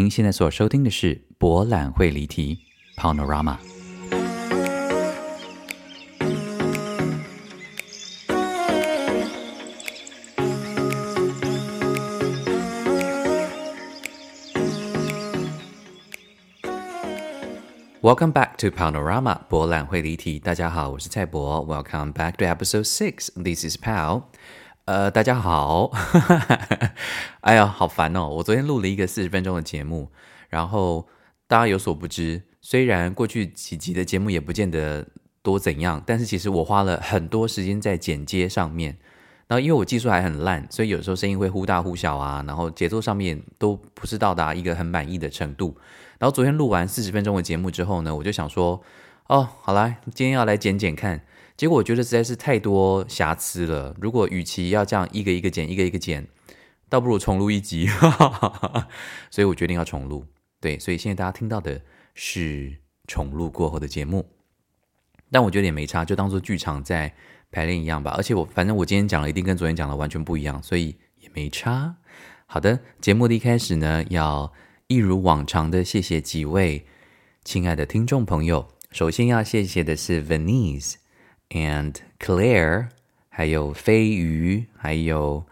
[0.00, 2.58] 您现在所收听的是《博览会离题》
[2.98, 3.58] （Panorama）。
[18.00, 20.38] Welcome back to Panorama，博览会离题。
[20.38, 21.62] 大家好，我是蔡博。
[21.66, 23.28] Welcome back to episode six.
[23.34, 24.22] This is Pal.。
[24.90, 25.92] 呃，大家好。
[27.42, 28.26] 哎呀，好烦哦！
[28.26, 30.10] 我昨天录了一个四十分钟的节目，
[30.48, 31.06] 然后
[31.46, 35.06] 大家有所不知，虽然过去几集的节目也不见得
[35.44, 38.98] 多怎样，但是其实我花了很多时间在剪接上面。
[39.46, 45.76] 然后因为我技术还很烂，所以有时候声音会忽大忽小啊，然后节奏上面都不是到达一个很满意的程度。
[46.18, 48.82] 然后昨天录完四十分钟的节目之后呢，我就想说，
[49.28, 51.20] 哦，好啦，今天要来剪剪看。
[51.60, 53.94] 结果我觉得实在是太多瑕疵了。
[54.00, 56.26] 如果与其要这样一个一个剪，一个一个剪，
[56.88, 57.86] 倒不如重录一集。
[59.30, 60.24] 所以我决定要重录。
[60.58, 61.82] 对，所以现在大家听到的
[62.14, 64.26] 是重录过后的节目。
[65.30, 67.14] 但我觉得也没差，就当做剧场在
[67.50, 68.14] 排练一样吧。
[68.16, 71.94] 而且我反正我今天讲的一定跟昨天讲的完全不一样，所以也没差。
[72.46, 74.50] 好的，节目的一开始呢，要。
[74.86, 76.86] 一如往常的，谢谢几位
[77.44, 78.70] 亲爱的听众朋友。
[78.90, 80.94] 首先要谢谢的是 Venice
[81.50, 82.88] and Claire，
[83.28, 85.44] 还有飞鱼，还有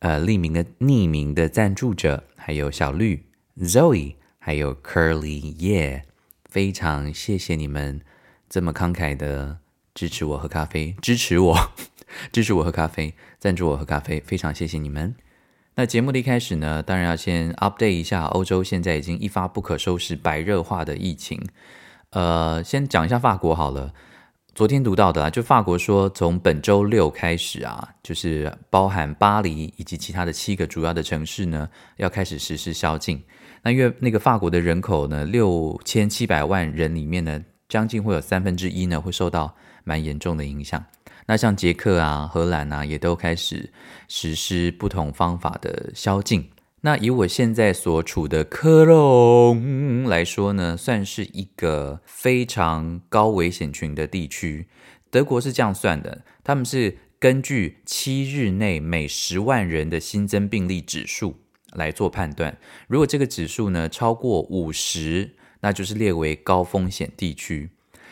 [0.00, 3.24] 呃匿名的匿名的赞助者，还有小绿
[3.58, 6.02] Zoe，还有 Curly Yeah，
[6.44, 8.00] 非常谢谢你们
[8.48, 9.58] 这么慷慨的
[9.94, 11.72] 支持我喝咖啡，支持我，
[12.32, 15.14] 支持我喝咖啡，赞助我喝咖啡，非常谢谢你们。
[15.74, 21.40] 那节目的一开始呢，当然要先 update 一下欧洲现在已经一发不可收拾、白热化的疫情。
[22.10, 23.94] 呃，先讲一下法国好了。
[24.58, 33.22] 昨天读到的啊，就法国说，从本周六开始啊，就是包含巴黎以及其他的七个主要的城市呢，要开始实施宵禁。
[33.62, 40.84] 那因为那个法国的人口呢，六千七百万人里面呢，将近会有三分之一呢，会受到蛮严重的影响。
[41.26, 43.72] 那像捷克啊、荷兰啊，也都开始
[44.08, 46.44] 实施不同方法的宵禁。
[46.82, 54.68] 那以我现在所处的科隆来说呢，算是一个非常高危险群的地区。
[55.10, 61.36] 德国是这样算的，他们是根据七日内每十万人的新增病例指数
[61.72, 62.56] 来做判断。
[62.86, 67.70] 如果这个指数呢超过五十，那就是列为高风险地区。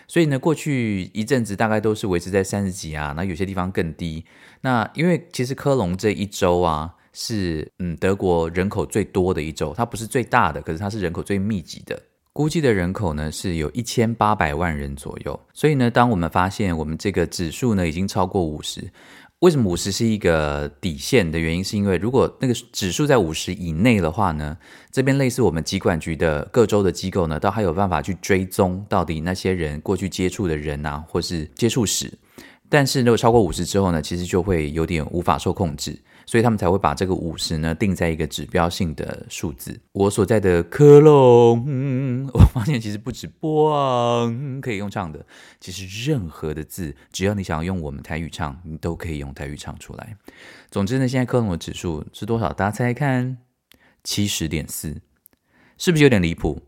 [0.08, 4.24] 所以呢，过去一阵子大概都是维持在三十几啊，那有些地方更低。
[4.62, 11.98] 那因为其实科隆这一周啊，是嗯德国人口最多的一州，它不是最大的，可是它是人口最密集的，
[12.34, 15.40] 估计的人口呢是有一千八百万人左右。
[15.54, 18.86] 所以呢，当我们发现我们这个指数呢已经超过五十。
[19.40, 21.64] 为什么五十是一个底线的原因？
[21.64, 24.56] 是因为如果那个指数在五十以内的话呢，
[24.90, 32.12] 这边类似我们疾管局的各州的机构呢，都还有办法去追踪到底那些人过去接触的人啊，或是接触史。
[32.68, 35.98] 但是如果超过五十之后呢，其实就会有点无法受控制。
[36.26, 39.80] 所以他们才会把这个五十呢定在一个指标性的数字。
[39.92, 45.24] 我所在的科隆， 我发现其实不止“波昂”可以用唱的，
[45.60, 50.16] 其实任何的字，只要你想要用我们台语唱，你都可以用台语唱出来。
[50.68, 52.52] 总之呢，现在科隆的指数是多少？
[52.52, 53.38] 大家猜猜看，
[54.02, 55.00] 七十点四，
[55.78, 56.60] 是不是有点离谱？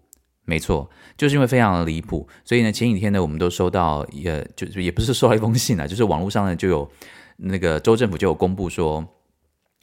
[0.45, 6.89] 没错，就是因为非常的离谱，所以呢，前几天呢，我们都收到，也就是也不是收到一封信啊，就是网络上呢就有
[7.37, 9.05] 那个州政府就有公布说。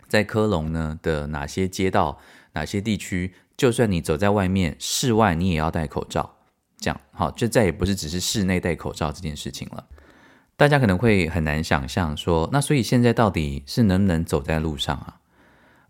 [0.07, 2.19] 在科隆呢的哪些街道、
[2.53, 6.35] 哪些地区，就算你走在外面，室外你也要戴口罩。
[6.77, 9.85] 这样好，就再也不是只是室内戴口罩这件事情了。
[10.57, 15.19] 大家可能会很难想象说，那所以现在到底是能不能走在路上啊？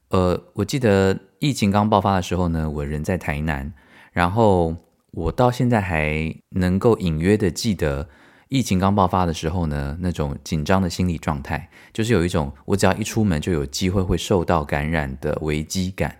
[0.09, 3.73] 呃，我记得疫情刚爆发的时候呢，我人在台南，
[4.11, 4.75] 然后
[5.11, 8.09] 我到现在还能够隐约的记得。
[8.49, 16.15] 疫情刚爆发的时候呢，那种紧张的心理状态，就是有一种我只要一出门就有机会会受到感染的危机感。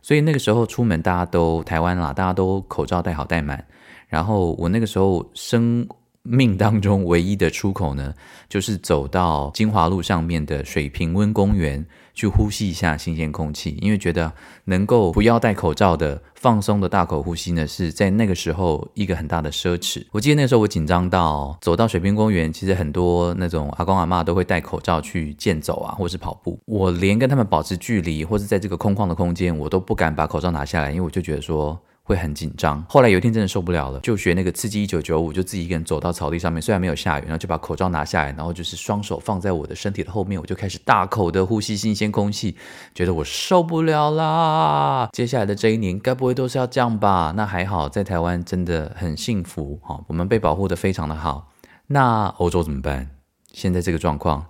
[0.00, 3.64] 所以那个时候出门，大家都台湾啦，大家都口罩戴好戴满。
[4.06, 5.86] 然后我那个时候生
[6.22, 8.14] 命当中唯一的出口呢，
[8.48, 11.84] 就是走到金华路上面的水平温公园。
[12.18, 14.32] 去呼吸一下新鲜空气，因为觉得
[14.64, 20.04] 能够不要戴口罩的放松的大口呼吸呢，是在那个时候一个很大的奢侈。
[20.10, 26.58] 我记得那时候我紧张到走到水平公园，其实很多那种阿公阿妈都会戴口罩去健走啊，或是跑步。
[26.64, 32.82] 我连跟他们保持距离，或是在这个空旷的空间，我都不敢把口罩拿下来，因为我就觉得说会很紧张。
[32.88, 42.56] 后来有一天真的受不了了，就学那个刺激一九九五，就自己一个人走到草地上面，虽然没有下雨，然后就把口罩拿下来，然后就是双手放在我的身体的后面，我就开始大口的呼吸新鲜空气，
[42.94, 45.10] 觉得我受不了啦。
[45.12, 47.34] 接下来的这一年，该不会都是要这样吧？
[47.36, 51.52] 那还好，在台湾真的很幸福哈，我们被保护得非常的好。
[51.88, 53.10] 那欧洲怎么办？
[53.52, 54.46] 现在这个状况，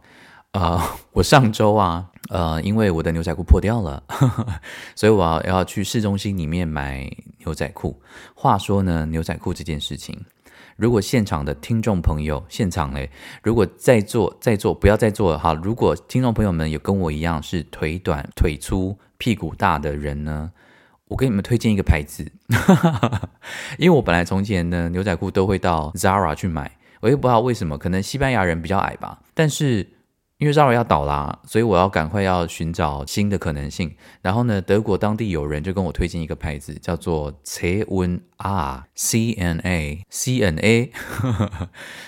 [0.53, 0.83] 啊、呃，
[1.15, 2.07] 我上周啊。
[2.31, 4.03] 呃，因为我的牛仔裤破掉了，
[4.95, 8.01] 所以我要要去市中心里面买牛仔裤。
[8.35, 10.19] 话说呢，牛仔裤这件事情，
[10.77, 13.11] 如果现场的听众朋友，现场嘞，
[13.43, 15.55] 如果在座在座不要再做哈。
[15.55, 20.53] 如果听众朋友们有跟我一样是腿短、腿粗、屁股大的人呢，
[21.07, 22.31] 我给你们推荐一个牌子，
[23.79, 26.71] 因为我本来从前呢牛仔裤都会到 Zara 去买，
[27.01, 29.95] 我也不知道为什么，可能西班牙人比较矮吧，但是。
[30.39, 33.93] 因为 Zara 要倒啦，所以我要赶快要寻找新的可能性。
[34.23, 40.93] 然后呢，德国当地有人就跟我推荐一个牌子，叫做 c n a C N A C N A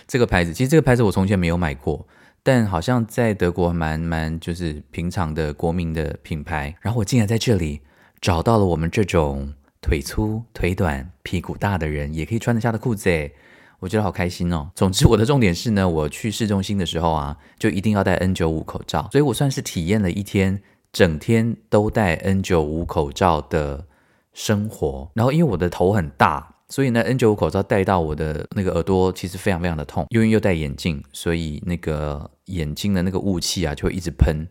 [0.06, 0.52] 这个牌子。
[0.54, 2.06] 其实这个牌子我从前没有买过，
[2.44, 6.76] 但好像在德国蛮蛮就是平常的国民的品牌。
[6.82, 7.80] 然后我竟然在这里
[8.20, 9.52] 找到了我们这种
[9.82, 13.34] 腿粗、腿短、屁股大的人也可以穿得下的裤子诶。
[13.80, 14.70] 我觉得好开心哦。
[14.74, 19.08] 总之，我的重点是呢，我去市中心的时候啊，就一定要戴 N95 口罩。
[19.10, 20.62] 所以我算是体验了一天，
[20.92, 23.86] 整天都戴 N95 口罩的
[24.32, 25.10] 生活。
[25.14, 30.06] 然后，因为我的头很大，所以呢，N95 口罩戴到我的那个耳朵其实非常非常的痛。
[30.10, 34.46] 因为又戴眼镜，所以那个眼睛的那个雾气啊，就会一直喷。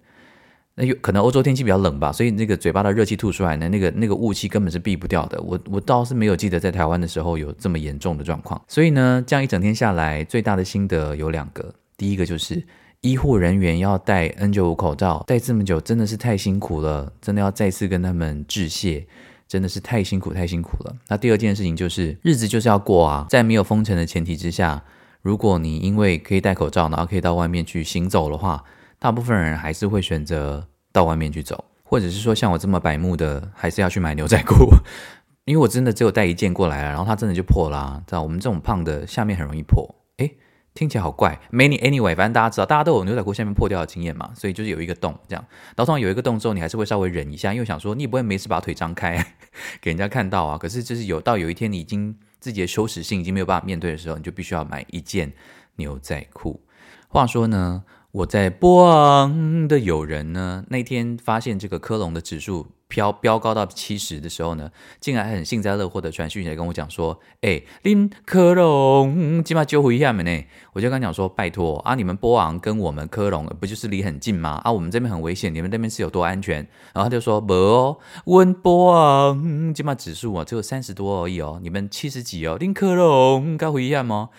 [0.80, 5.40] 那有可能欧洲天气比较冷吧，所以那个嘴巴的热气吐出来呢，那个那个雾气根本是避不掉的。
[5.42, 8.60] 我我倒是没有记得在台湾的时候有这么严重的状况。
[8.66, 11.74] 所以呢，这样一整天下来，最大的心得有两个。
[11.98, 12.66] 第一个就是
[13.02, 19.06] 医护人员要戴 N95 口罩，戴这么久真的是太辛苦了，真的要再次跟他们致谢，
[19.50, 20.96] 真的是太辛苦太辛苦了。
[21.10, 24.82] 那第二件事情就是日子就是要过啊，在没有封城的前提之下，
[25.22, 28.64] 如果你因为可以戴口罩，然后可以到外面去行走的话。
[29.02, 34.70] 大部分人还是会选择到外面去走，或者是说像我这么白目的，还是要去买牛仔裤，
[35.46, 38.02] 因为我真的只有带一件过来了，然后它真的就破啦。
[38.06, 39.88] 知道我们这种胖的下面很容易破，
[40.18, 40.38] 诶，
[40.74, 41.40] 听起来好怪。
[41.52, 45.46] Many anyway，反正大家知道，大家都有牛仔裤下面破掉的经验嘛，所以就是有一个洞这样。
[45.76, 49.18] 然后通常有一个洞之后，你还是会稍微忍一下，因为想说你也不会没事把腿张开
[49.82, 50.58] 给人家看到啊。
[50.58, 55.32] 可是就是有到有一天你已经自己的羞耻心已经没有办法面对的时候，你就必须要买一件
[55.76, 56.62] 牛仔裤。
[57.08, 57.84] 话说呢。
[58.12, 74.60] 我在波昂的友人呢，那天发现这个科隆的指数飙飙高到七十的时候呢，竟然很幸灾乐祸的传讯息来跟我讲说：“哎，林科隆，起码救回一下门呢。”我就跟他讲说：“拜托啊，你们波昂跟我们科隆不就是离很近吗？
[74.64, 84.30] 啊，我们这边很危险，你们那边是有多安全？”然后他就说：“不哦，温波昂起码指数啊只有三十多而已哦，你们七十几哦，林科隆该回一下吗？”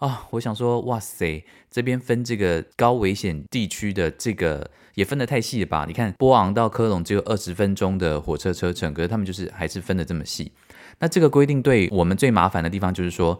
[0.00, 5.84] 啊、我想说，哇塞，这边分这个高危险地区的这个也分得太细了吧？
[5.86, 10.52] 你看，波昂到科隆只有二十分钟的火车车程，可是他们就是还是分得这么细。
[11.00, 13.38] 那这个规定对我们最麻烦的地方就是说，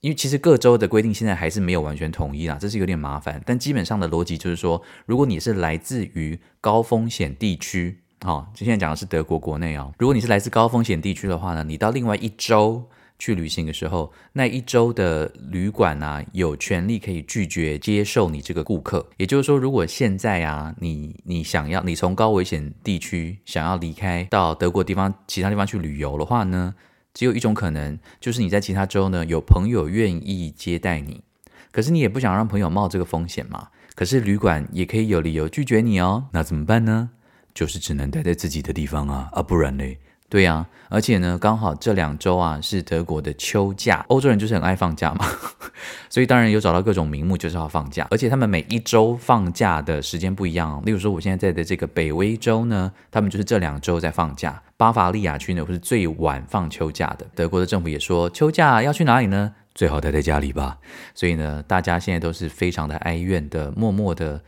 [0.00, 3.42] 因为其实各州的规定现在还是没有完全统一啦，这是有点麻烦。
[3.46, 12.84] 但基本上的逻辑就是说，如果你是来自于高风险地区，哦，就现在讲的是德国国内哦，如果你是来自高风险地区的话呢，你到另外一州。
[13.22, 19.08] 去旅行的时候，那一周的旅馆啊，有权利可以拒绝接受你这个顾客。
[19.16, 26.74] 也就是说，如果现在啊，你你想要你从高危险地区想要离开到德国地方其他地方去旅游的话呢，
[27.14, 31.22] 只有一种可能，就是你在其他州呢有朋友愿意接待你，
[31.70, 33.68] 可是你也不想让朋友冒这个风险嘛。
[33.94, 37.10] 可是旅馆也可以有理由拒绝你哦，那怎么办呢？
[37.54, 39.96] 就是只能待在自己的地方啊，啊，不然嘞？
[40.32, 45.26] 对呀、啊，而且呢，刚好这两周啊是德国的秋假，欧洲人就是很爱放假嘛，
[46.08, 50.80] 所以当然有找到各种名目就是要放假，而且他们每一周放假的时间不一样。
[50.86, 54.62] 例如说，我现在在的这个北威州呢，他们就是这两周在放假。
[54.78, 57.26] 巴伐利亚区呢，会是最晚放秋假的。
[57.34, 59.52] 德国的政府也说，秋假要去哪里呢？
[59.74, 60.78] 最好待在家里吧。
[61.14, 64.42] 所以呢，大家现在都是非常的哀怨的，默默的，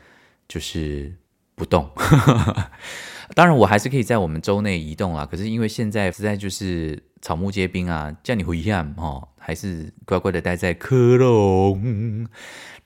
[0.49, 1.13] 就是
[1.55, 1.91] 不动。
[3.35, 5.27] 当然，我还是可以在我们州内移动啊。
[5.27, 12.27] 可是因为现在实在就是草木皆兵啊，叫你回家哦，还是乖乖的待在科隆。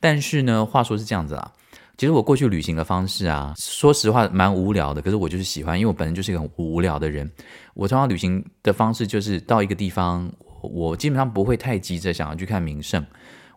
[0.01, 1.53] 但是呢，话说是这样子啊，
[1.99, 5.03] 其实我过去旅行的方式啊，说实话蛮无聊的。
[5.03, 7.31] 可是我就是喜欢，因为我本身就是一个很无聊的人。
[7.75, 13.05] 我通常旅行的方式就是到一个地方，我基本上不会太急着想要去看名胜，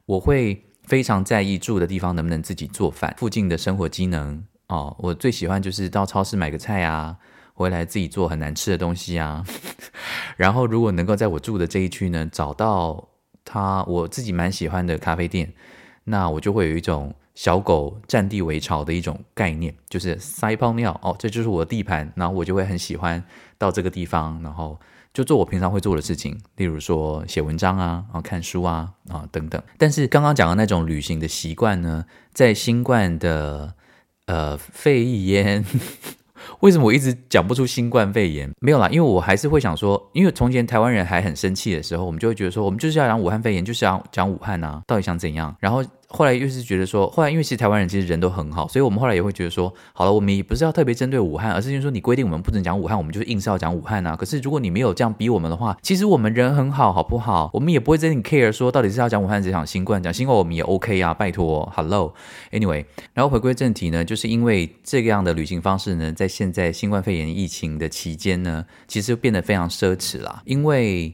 [0.06, 4.44] 我会非常在意住的地方能不能自己做饭，附近的生活机能。
[4.72, 7.18] 哦，我最喜欢就是到超市买个菜啊，
[7.54, 9.44] 回来自己做很难吃的东西啊，
[10.38, 13.10] 然后如果能够在我住的这一区呢，找到
[13.44, 15.52] 他我自己蛮喜欢的咖啡店，
[16.06, 23.22] 那我就会有一种小狗占地为巢的一种概念，就是撒一泡尿哦，这就是我的地盘，然后我就会很喜欢
[23.58, 24.80] 到这个地方，然后
[25.14, 29.62] 就做我平常会做的事情，例如说写文章啊，啊看书啊啊等等。
[29.78, 33.76] 但是刚刚讲的那种旅行的习惯呢，在新冠的
[34.32, 35.64] 呃肺炎。
[36.62, 38.50] 为什么我一直讲不出新冠肺炎？
[38.60, 45.56] 没有啦，因为我还是会想说，因为从前台湾人还很生气的时候，我们就会觉得说，我们就是要讲武汉肺炎，就是要讲武汉啊，到底想怎样？
[45.60, 45.84] 然后。
[46.12, 54.16] 后来又是觉得说，后来因为其实台湾人其实人都很好，所以我们后来也会觉得说，好了，我们也不是要特别针对武汉，而是就是说你规定我们不能讲武汉，我们就是硬是要讲武汉啊。
[54.16, 57.50] 可是如果你没有这样逼我们的话，其实我们人很好，好不好？
[57.54, 71.14] 我们也不会真的 care 说到底是要讲武汉这场新冠，讲新冠我们也 OK 啊，拜托，Hello，Anyway，然后回归正题呢，就是因为这个样的旅行方式呢，在现在新冠肺炎疫情的期间呢，其实变得非常奢侈啦，因为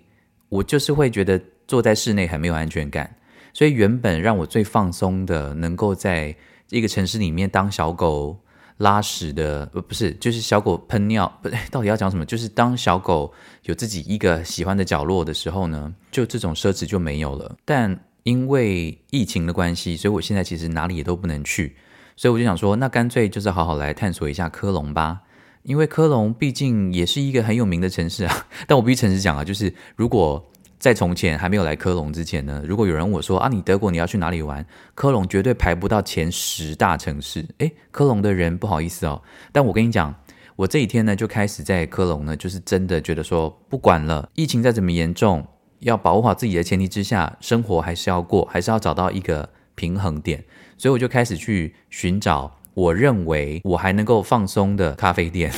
[0.49, 3.13] 我就是会觉得坐在室内很没有安全感。
[3.57, 6.35] 所以原本让我最放松的，能够在
[6.69, 8.37] 一个城市里面当小狗
[8.77, 12.23] 拉屎的，呃，不是，就是小狗喷尿，不对，到底要讲什么？
[12.23, 13.33] 就是当小狗
[13.63, 17.55] 有自己一个喜欢的角落的时候呢，就这种奢侈就没有了。
[17.65, 21.75] 但因为疫情的关系，所以我现在其实哪里也都不能去，
[22.15, 25.21] 所以我就想说，那干脆就是好好来探索一下科隆吧，
[25.63, 28.45] 因为科隆毕竟也是一个很有名的城市啊。
[28.67, 30.47] 但我必须诚实讲啊，就是如果
[30.79, 34.65] 在从前还没有来科隆之前呢，如果有人问我说啊，你德国你要去哪里玩？
[34.93, 37.45] 科隆绝对排不到前十大城市。
[37.57, 40.13] 诶，科隆的人不好意思哦，但我跟你讲，
[40.55, 45.45] 我这几天呢就开始在科隆呢，就是真的觉得说，不管了，疫情再怎么严重，
[45.79, 50.43] 要保护好自己的前提之下，生活还是要过，还是要找到一个平衡点。
[50.77, 55.51] 所以我就开始去寻找我认为我还能够放松的咖啡店。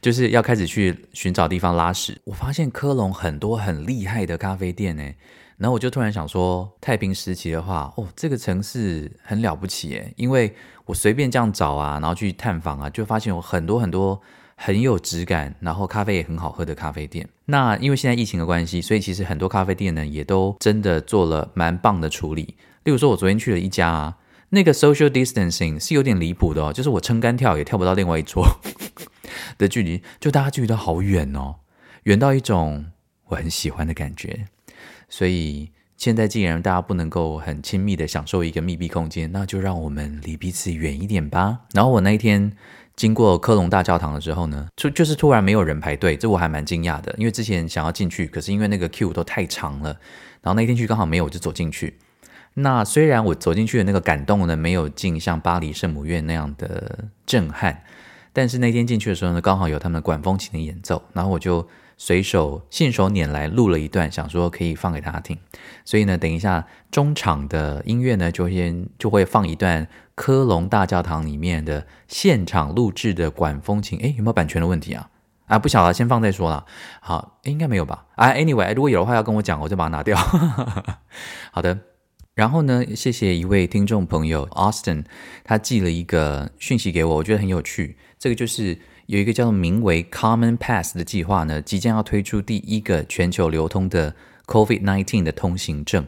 [0.00, 2.20] 就是要开始去寻找地方拉屎。
[2.24, 5.02] 我发现科隆很多很厉害的咖啡店呢，
[5.56, 10.54] 然后我就突然想说，太平时期的话，哦，这个城市很了不起诶，因为
[10.86, 14.20] 我随便这样找啊，然后去探访啊，就发现有很多很多
[14.54, 17.28] 很有质感，然后咖啡也很好喝的咖啡店。
[17.46, 22.54] 那因为现在疫情的关系，所以其实很多咖啡店呢也都真的做了蛮棒的处理。
[22.84, 24.16] 例如说，我昨天去了一家啊，
[24.50, 28.46] 那个 social distancing 是有点离谱的哦，就是我撑杆跳也跳不到另外一桌。
[29.58, 31.56] 的距离，就大家距离都好远哦，
[32.04, 32.86] 远到一种
[33.26, 34.46] 我很喜欢的感觉。
[35.08, 41.60] 所以现在既然大家不能够很亲密的享受一个密闭空间，那就让我们离彼此远一点吧。
[41.72, 42.52] 然后我那一天
[42.94, 49.90] 经过科隆大教堂的时候呢，就就是突然没有人排队，这我还蛮惊讶的，因为之前想要进去，可是因为那个 queue 都太长了，
[50.42, 51.98] 然后那天去刚好没有，我就走进去。
[52.54, 57.82] 那虽然我走进去的那个感动呢，没有进像巴黎圣母院那样的震撼。
[58.38, 61.66] 但是那天进去的时候呢，刚好有他们管风琴的演奏，然后我就
[61.96, 65.36] 随手信手拈来录了一段，想说可以放给大家听。
[65.84, 73.98] 所以呢，等一下中场的音乐呢，就先就会放一段科隆大教堂里面的现场录制的管风琴。
[73.98, 75.10] 诶，有没有版权的问题啊？
[75.46, 76.64] 啊，不晓得，先放再说啦。
[77.00, 78.06] 好，应该没有吧？
[78.14, 80.16] 啊，anyway，如果有的话要跟我讲，我就把它拿掉。
[81.50, 81.76] 好的。
[82.34, 85.04] 然后呢，谢谢一位听众朋友 Austin，
[85.42, 87.96] 他寄了一个讯息给我，我觉得很有趣。
[88.18, 94.14] 这个就是有一个叫做名为 Common Pass 的计划呢，即将要推出第一个全球流通的
[94.46, 96.06] COVID-19 的通行证。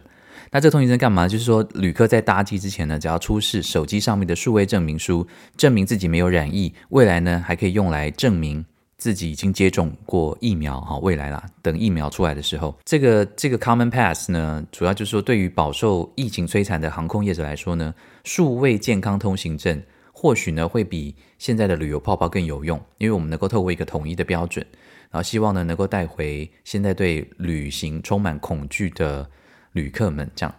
[0.51, 1.29] 那这个通行证干嘛？
[1.29, 5.27] 就是说，旅客在搭机之前呢，只要出示手机上面的数位证明书，
[5.57, 8.65] 证明自己没有染疫，未来呢还可以用来证明。
[8.99, 19.83] 自己已经接种过疫苗，哈，未来啦，等疫苗出来的时候，这个这个 Common Pass 呢，主要就是说，对于饱受疫情摧残的航空业者来说呢，数位健康通行证
[20.21, 24.67] 或许呢会比现在的旅游泡泡更有用，因为我们能够透过一个统一的标准，
[25.11, 29.31] 然后希望呢能够带回现在对旅行充满恐惧的
[29.73, 30.55] 旅客们，这样，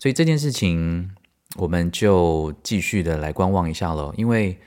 [0.00, 1.12] 所以这件事情
[1.56, 4.58] 我们就继续的来观望一下喽，因为。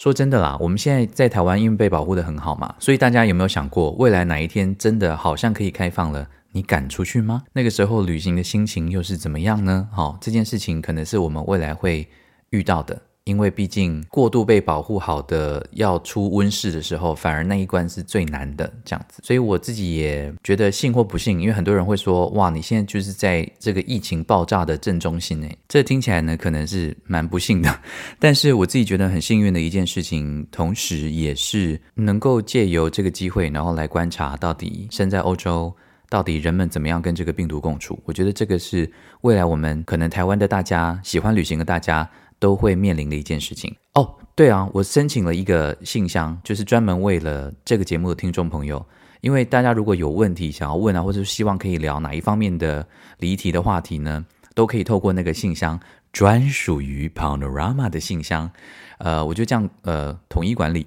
[0.00, 7.42] 说真的啦，我们现在在台湾因为被保护得很好嘛，所以大家有没有想过，未来哪一天真的好像可以开放了，你敢出去吗？
[7.52, 9.88] 那个时候旅行的心情又是怎么样呢？
[9.90, 12.06] 好，这件事情可能是我们未来会
[12.50, 13.02] 遇到的。
[13.28, 19.20] 因为毕竟过度被保护好的要出温室的时候，反而那一关是最难的，这样子。
[19.22, 27.78] 所以我自己也觉得信或不信，因为很多人会说，哇，你现在就是在这个疫情爆炸的正中心诶，这听起来呢可能是蛮不幸的。
[28.18, 35.70] 但是我自己觉得很幸运的一件事情，同时也是能够借由这个机会，然后来观察到底身在欧洲，
[36.08, 37.98] 到底人们怎么样跟这个病毒共处。
[38.04, 42.08] 我觉得这个是未来我们可能台湾的大家喜欢旅行的大家。
[42.38, 48.84] 都会面临的一件事情哦，对啊，我申请了一个信箱，就是专门为了这个节目的听众朋友，
[49.20, 52.86] 因为大家如果有问题想要问啊，或者是希望可以聊哪一方面的
[53.18, 55.78] 离题的话题呢，都可以透过那个信箱，
[56.12, 58.50] 专属于 Panorama 的信箱。
[58.98, 60.84] 呃，我就这样呃统一管理，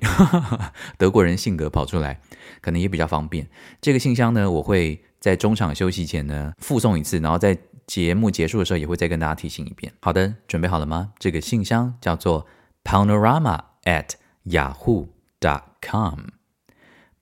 [0.97, 2.19] 德国人性格跑出来，
[2.59, 3.47] 可能也比较方便。
[3.79, 7.57] 这个信箱呢，我会在中场休息前呢附送一次，然后再
[7.91, 9.91] 节目结束的时候也会再跟大家提醒一遍。
[9.99, 11.11] 好的，准备好了吗？
[11.19, 12.47] 这个信箱叫做
[12.85, 14.11] panorama at
[14.45, 15.09] yahoo
[15.41, 16.19] dot com。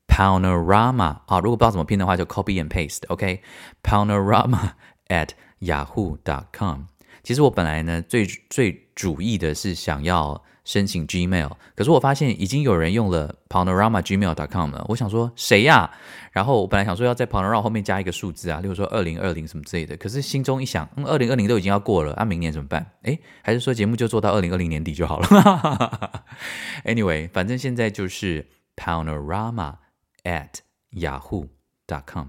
[0.08, 3.02] panorama 啊，如果不知道怎么拼的话，就 copy and paste。
[3.08, 4.74] OK，panorama
[5.08, 6.84] at yahoo dot com。
[7.24, 10.44] 其实我本来呢，最最主意的是想要。
[10.70, 14.86] 申请 Gmail，可是我发现已经有人用了 panorama gmail dot com 了。
[14.88, 15.90] 我想说谁呀、
[16.32, 19.98] 然后我本来想说要在 panorama 后面加一个数字啊，例如说二零二零什么之类的。
[19.98, 22.86] 可是心中一想，嗯，二零二零都已经要过了，那、啊、明年怎么办？
[23.02, 26.22] 诶，还是说节目就做到二零二零年底就好了。
[26.86, 29.78] Anyway，反正现在就是 panorama
[30.24, 30.60] at
[30.92, 31.48] yahoo
[31.88, 32.28] dot com，。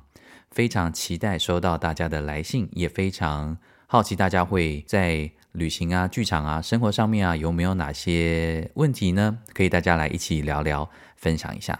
[0.50, 5.30] 非常期待收到大家的来信，也非常好奇大家会在。
[5.52, 9.38] 旅行啊，剧场啊，生活上面啊，有没有哪些问题呢？
[9.52, 11.78] 可以大家来一起聊聊，分享一下。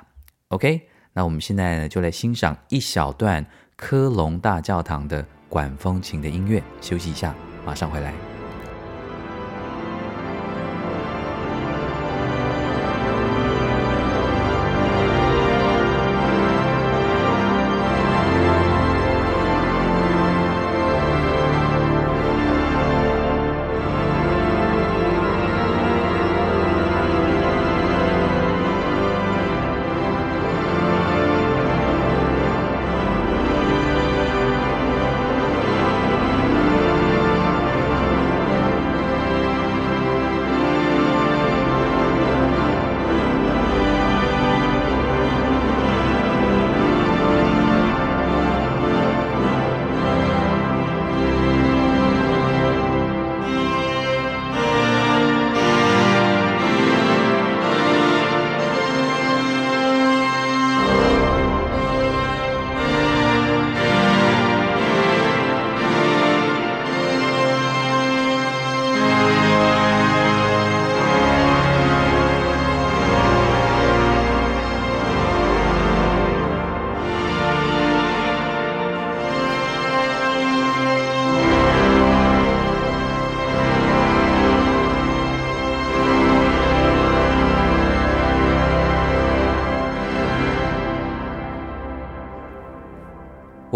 [0.49, 3.47] OK，那我们现在呢，就来欣赏一小段
[3.77, 7.35] 科隆大教堂的管风琴的音乐，休息一下，
[7.65, 8.30] 马上回来。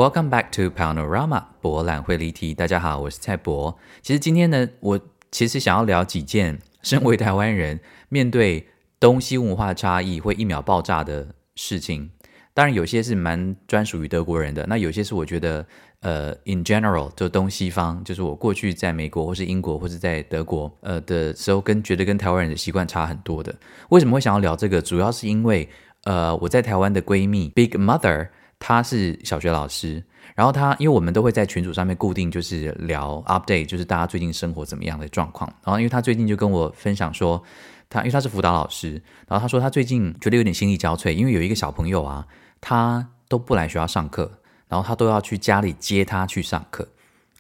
[0.04, 2.52] Welcome back to Panorama 博览会离题。
[2.52, 3.74] 大家好，我是蔡博。
[4.02, 8.68] 其实今天呢，我其实想要聊几件身为台湾人面对
[9.00, 12.10] 东西文化差异会一秒爆炸的事情。
[12.52, 15.66] 当然，有些是蛮专属于德国人的，那有些是我觉得，
[16.00, 23.54] 呃，in general 就东西方，就是我过去在美国或是英国或是在德国，呃的时候，跟觉得跟台湾人的习惯差很多的。
[23.88, 24.82] 为什么会想要聊这个？
[24.82, 25.66] 主要是因为，
[26.02, 28.28] 呃，我在台湾的闺蜜 Big Mother。
[28.66, 30.02] 他是小学老师，
[30.34, 35.46] 然后他因为我们都会在群组上面固定就是聊 update，就是大家最近生活怎么样的状况。
[35.62, 37.42] 然后因为他最近就跟我分享说，
[37.90, 38.92] 他因为他是辅导老师，
[39.28, 42.26] 然后他说他最近觉得有点心力交瘁，因为有一个小朋友啊，
[42.62, 44.32] 他都不来学校上课，
[44.66, 46.88] 然后他都要去家里接他去上课，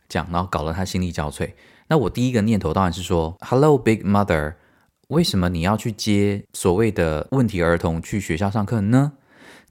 [0.06, 1.50] 这样，然后搞得他心力交瘁。
[1.88, 4.56] 那我第一个念头当然是说，Hello Big Mother，
[5.08, 9.12] 为什么你要去接所谓的问题儿童去学校上课呢？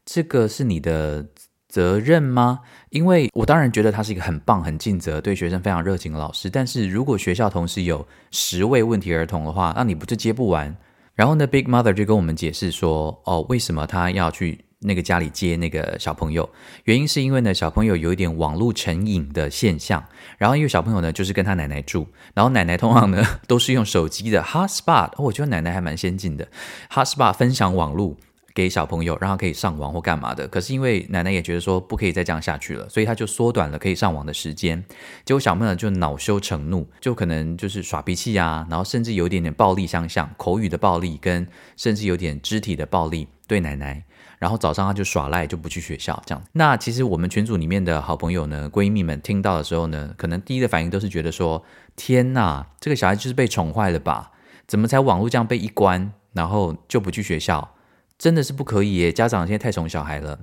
[0.06, 1.26] 这个是你的
[1.74, 2.60] 责任吗？
[2.92, 6.48] 因为我当然觉得他是一个很棒、很尽责、对学生非常热情的老师。
[6.48, 10.78] 但是如果学校同时有十位问题儿童的话，那你不就接不完？
[11.16, 16.48] 然后呢，Big Mother 就跟我们解释说，哦，为什么他要去那个家里接那个小朋友？
[16.84, 20.06] 原因是因为呢，小朋友有一点网络成瘾的现象。
[20.38, 22.06] 然后因为小朋友呢，就是跟他奶奶住，
[22.36, 25.08] 然后奶奶通常呢 都是用手机的 Hotspot。
[25.14, 26.48] 哦，我觉得奶奶还蛮先进的
[26.92, 28.16] ，Hotspot 分享网络。
[28.54, 30.48] 给小朋友，让他可以上网或干嘛的。
[30.48, 34.84] 可是因为奶奶也觉得说不可以再这样下去了，所以他就缩短了可以上网的时间。
[35.26, 44.04] 结果小朋友就恼羞成怒，就可能就是耍脾气啊，然后甚至有一点点暴力相向，口语的暴力跟甚至有点肢体的暴力对奶奶。
[44.40, 46.44] 然后早上他就耍赖，就不去学校这样。
[46.52, 51.64] 那其实我们群组里面的好朋友呢，闺蜜们听到的时候呢，可能第一个反应都是觉得说：
[51.96, 54.32] 天哪，这个小孩就是被宠坏了吧？
[54.68, 57.74] 怎么才网络这样被一关，然后就不去学校？
[58.18, 59.12] 真的是不可以耶！
[59.12, 60.40] 家长现在太宠小孩了。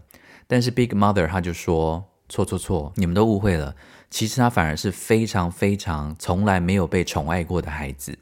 [0.46, 3.74] 但是 Big Mother 他就说：错错错，你们都误会了。
[4.10, 8.18] 其实他反而是非常非常从来没有被宠爱过的孩子。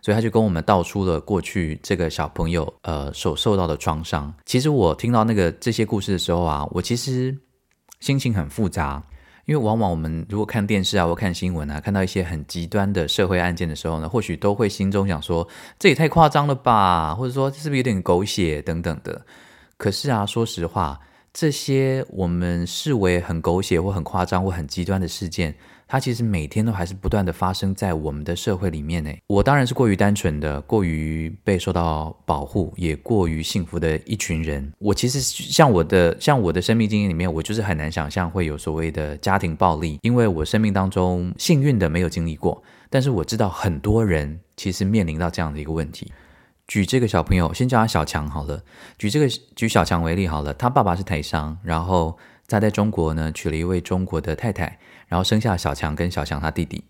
[0.00, 4.32] 所以他就跟我们道出了过去这个小朋友呃所受到的创伤。
[4.44, 7.34] 其实我听到那个这些故事的时候啊，我其实
[8.00, 9.02] 心情很复杂，
[9.46, 15.46] 因为往往我们如果看电视啊或看新闻啊，看到一些很极端的社会案件的时候呢，或许都会心中想说，
[15.78, 19.24] 这也太夸张了吧，或者说是不是有点狗血等等的。
[19.76, 21.00] 可是啊，说实话，
[21.32, 25.54] 这些我们视为很狗血或很夸张或很极端的事件，
[25.86, 29.10] 它其实每天都还是不断的发生在我们的社会里面呢。
[29.26, 34.72] 我当然是过于单纯的，过于被受到保护，也过于幸福的一群人。
[34.78, 42.62] 我其实像我的像我的生命经验里面，我就是很难想象会有所谓的家庭暴力，因为我生命当中幸运的没有经历过。
[42.90, 46.12] 但是我知道很多人其实面临到这样的一个问题。
[46.66, 48.62] 举这个小朋友，先叫他小强好了。
[48.96, 52.16] 举这个举小强为例好了，他爸爸是台商，然后
[52.46, 54.78] 他在中国呢娶了一位中国的太太，
[55.14, 56.82] 然后生下小强跟小强他弟弟。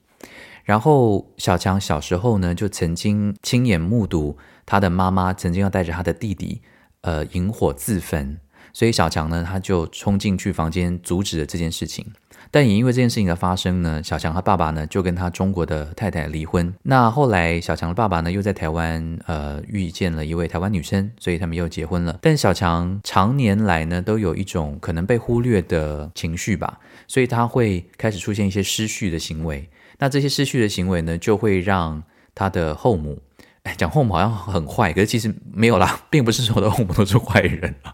[0.64, 6.62] 然后小强小时候呢就曾经亲眼目睹他的妈妈曾经要带着他的弟弟
[7.02, 8.40] 呃引火自焚，
[8.72, 12.14] 所以小强呢他就冲进去房间阻止了这件事情。
[12.55, 16.73] 但也因为这件事情的发生呢，小强他爸爸呢就跟他中国的太太离婚。
[16.85, 22.17] 那后来小强的爸爸呢又在台湾呃遇见了一位台湾女生，所以他们又结婚了。
[22.23, 29.69] 但小强常年来呢都有一种可能被忽略的情绪吧，所以他会开始出现一些失序的行为。
[29.99, 32.01] 那这些失序的行为呢，就会让
[32.37, 33.21] 他的后母，
[33.77, 37.93] 讲后母好像很坏，可是其实没有啦，并不是所有的后母都是坏人啊。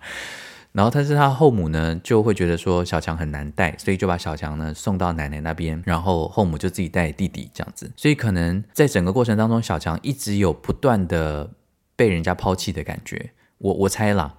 [0.72, 7.90] 然后，但是他后母呢，就会觉得说小强很难带，所以就把小强呢送到奶奶那边，然后后母就自己带弟弟这样子。
[7.96, 11.50] 所以可能在整个过程当中，小强一直有不断的
[11.96, 13.32] 被人家抛弃的感觉。
[13.58, 14.36] 我我猜啦，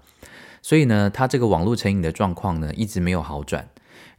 [0.61, 3.67] 所以呢，他这个网络成瘾的状况呢，一直没有好转。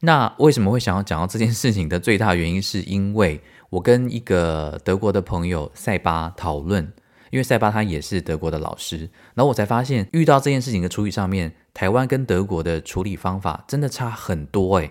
[0.00, 6.92] 那为什么会想要讲到这件事情的最大原因，是因为我跟一个德国的朋友塞巴讨论。
[7.32, 14.90] 因为塞巴他也是德国的老师，然后我才发现，遇到这件事情的处理上面，台湾跟德国的处理方法真的差很多诶。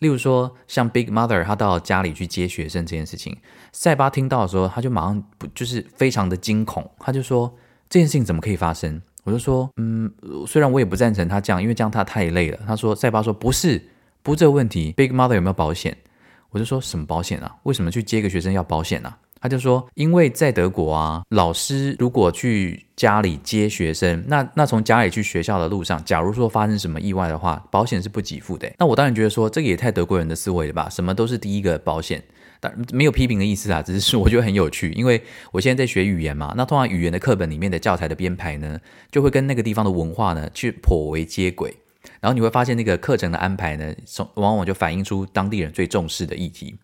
[0.00, 3.36] 例如说，像 Big Mother 他到家里去接学生这件事情，
[3.72, 7.48] 塞巴听到的时候，他就马上不就是非常的惊恐，他就说
[7.88, 9.00] 这件事情怎么可以发生？
[9.22, 10.12] 我就说，嗯，
[10.48, 12.58] 虽然我也不赞成他这样，因为这样他太累了。
[12.66, 13.80] 他说，塞巴说不是，
[14.24, 15.96] 不是这个问题，Big Mother 有没有保险？
[16.50, 17.56] 我就说什么保险啊？
[17.64, 19.18] 为什么去接个学生要保险啊？
[19.40, 28.70] 他就说，因为在德国啊，老师如果去家里接学生，那那从家里去学校的路上，假如说发生什么意外的话，保险是不给付的。
[28.78, 30.88] 那我当然觉得说，这个也太德国人的思维了吧？
[30.88, 32.22] 什么都是第一个保险，
[32.60, 35.22] 但没有批评的意思啊，只是我觉得很有趣，因为
[35.52, 38.78] 我现在在学语言嘛，那通常语言的课本里面的教材的编排呢，
[39.10, 41.74] 就会跟那个地方的文化呢去颇为接轨。
[42.20, 43.94] 然后你会发现，那个课程的安排呢，
[44.34, 46.74] 往往就反映出当地人最重视的议题。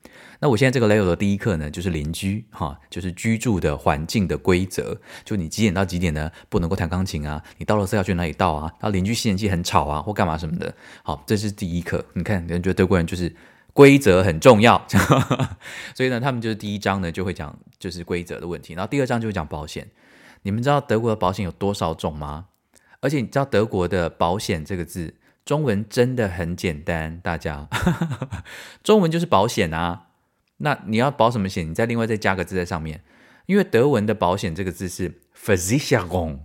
[0.41, 4.99] 那我现在这个 level 的第一课呢，就是邻居哈，就是居住的环境的规则。
[5.25, 7.43] 就你几点到几点呢，不能够弹钢琴啊？
[7.59, 8.63] 你到了是要去哪里倒啊？
[8.81, 10.75] 然后邻居吸尘器很吵啊，或干嘛什么的。
[11.03, 12.05] 好，这是第一课。
[12.15, 13.35] 你看，人觉得德国人就是
[13.73, 14.85] 规则很重要，
[15.95, 19.89] 所以呢，他们就是第一章呢就会讲就是规则的问题，然后第二章就会讲保险。
[20.43, 22.47] 你们知道德国的保险有多少种吗？
[23.01, 25.15] 而且你知道德国的保险这个字。
[25.45, 27.69] 中文真的很简单，大家，
[28.83, 30.07] 中文就是保险啊。
[30.65, 31.69] 那你要保什么险？
[31.69, 33.03] 你再另外再加个字在上面，
[33.47, 36.39] 因为德文的保险这个字是 Versicherung，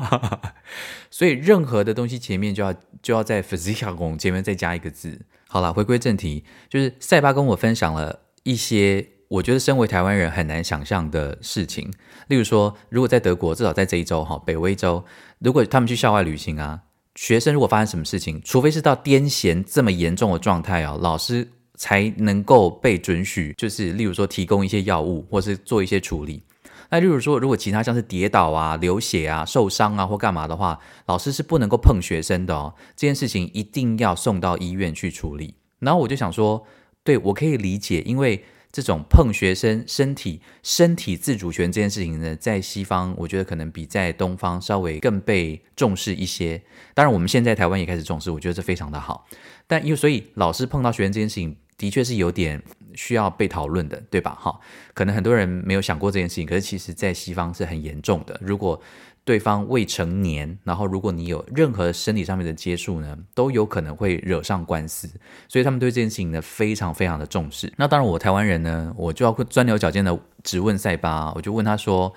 [1.10, 5.26] 所以任何的东西前面就要就要在 Versicherung 前面再加一个字。
[5.48, 11.92] 好了，回归正题，就是塞巴跟我分享了一些我觉得身为台湾人很难想象的事情，
[12.28, 15.04] 例如说，如果在德国，至少在这一周哈，北威州，
[15.40, 16.82] 如果他们去校外旅行啊。
[17.16, 26.42] 学生如果发生什么事情，除非是到癫痫这么严重的状态啊，老师才能够被准许，就是例如说提供一些药物，或是做一些处理。
[26.90, 32.74] 那例如说，如果其他像是跌倒啊、流血啊、受伤啊或干嘛的话，老师是不能够碰学生的哦。
[32.94, 35.54] 这件事情一定要送到医院去处理。
[35.80, 36.66] 然后我就想说，
[37.02, 38.44] 对，我可以理解，因为。
[38.74, 46.60] 这种碰学生身体、身体自主权这件事情呢，在西方，我觉得可能比在东方稍微更被重视一些。
[46.92, 49.28] 当然，我们现在台湾也开始重视，我觉得这非常的好。
[49.68, 52.62] 但因为所以，老师碰到学生这件事情，的确是有点
[52.94, 54.36] 需要被讨论的，对吧？
[54.40, 54.58] 哈，
[54.92, 58.38] 可能很多人没有想过这件事情，可是其实在西方是很严重的。
[58.42, 58.80] 如果
[59.24, 65.08] 对方未成年，然后如果你有任何身体上面的接触呢，都有可能会惹上官司，
[65.48, 67.72] 所以他们对这件事情呢非常非常的重视。
[67.76, 72.12] 那当然，我台湾人呢，我就要钻牛角尖的质问塞巴，我就问他说：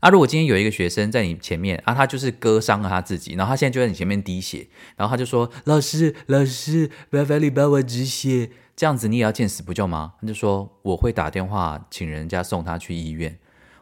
[0.00, 10.14] 啊，如果今天有一个学生在你前面啊，他就是割伤了他自己，然后他现在就在你前面滴血，然后他就说：老师，老师，麻烦你帮我止血，这样子你也要见死不救吗？
[10.20, 13.38] 他就说：我会打电话请人家送他去医院。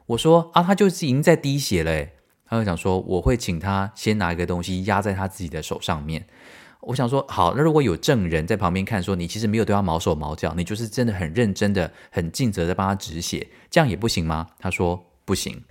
[0.07, 2.15] 我说啊，他就是已经在滴血嘞，
[2.47, 6.27] 他就想说我会请他先拿一个东西压在他自己的手上面。
[6.81, 14.49] 我想说好，那如果有证人在旁边看，说你其实没有对他毛手毛脚，你就是真的很认真的、很尽责的帮他止血，这样也不行吗？
[14.59, 15.63] 他说不行。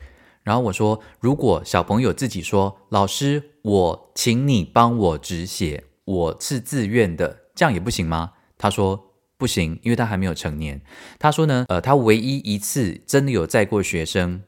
[0.47, 8.31] 然后我说，如果小朋友自己说，老师，我请你帮我止血，我是自愿的，这样也不行吗？
[8.57, 9.03] 他说。
[9.39, 10.81] 不行，因为他还没有成年。
[11.19, 14.41] 他说呢，呃，他唯一一次真的有载过学生，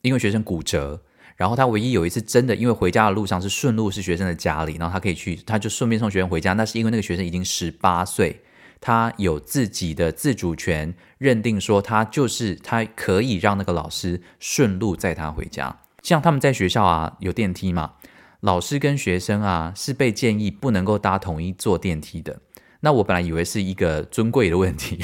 [0.00, 1.00] 因为学生骨折，
[1.36, 6.54] 然后他唯一有一次真的因为回家的路上是顺路是学生的家里，然后他可以去，他就顺便送学生回家。
[6.54, 8.42] 那是因为那个学生已经十八岁，
[8.82, 15.78] 他有自己的自主权，认定说他就是他可以让那个老师顺路载他回家。
[16.02, 17.92] 像他们在学校啊有电梯嘛，
[18.40, 22.40] 老师跟学生啊是被建议不能够搭同一座电梯的。
[22.80, 24.98] 那我本来以为是一个尊贵的问题，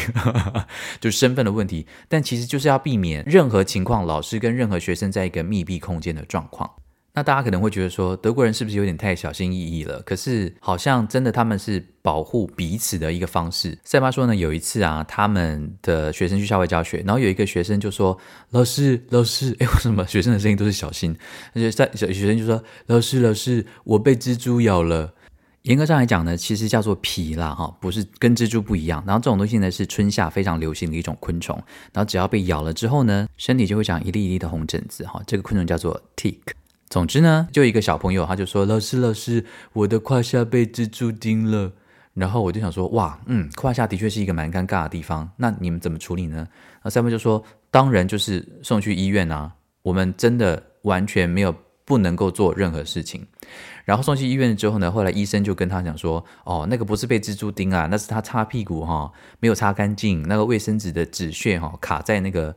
[0.99, 6.69] 就身份的问题，但其实就是要避免任何情况，老师跟任何学生在一个密闭空间的状况。
[7.19, 10.01] 那大家可能会觉得说，德国人是不是有点太小心翼翼了？
[10.03, 13.77] 可是好像真的他们是保护彼此的一个方式。
[13.83, 18.17] 塞巴说呢，有一次啊，他们的学生去校外教学，然后有一个学生就说
[18.51, 21.13] ：“老师，老师，哎，为什么学生的声音都是小心？”
[21.55, 25.13] 而且在小学生就说：“老师，老师，我被蜘蛛咬了。”
[25.63, 29.03] 严格上来讲呢，其实叫做皮啦，哈，不是跟蜘蛛不一样。
[29.05, 31.61] 然后这种东西呢，是春夏非常流行的一种昆虫。
[31.93, 36.39] 然后只要被咬了之后呢，身体就会长一粒一粒的红疹子，哈，这个昆虫叫做 tick。
[36.89, 41.73] 总之呢，就一个小朋友他就说：“老师，老师，我的胯下被蜘蛛叮了。”
[42.15, 45.31] 然后我就想说：“哇，嗯，胯下的确是一个蛮尴尬的地方。
[45.37, 46.49] 那你们怎么处理呢？”
[46.83, 53.25] 那三妹就说：“当然就是送去医院啊，我们真的完全没有不能够做任何事情。”
[53.85, 62.57] 然后送去医院之后呢，后来医生就跟他讲说，哦，那个不是被蜘蛛叮啊，那是他擦屁股哈、哦，没有擦干净，那个卫生纸的纸屑哈、卡在那个。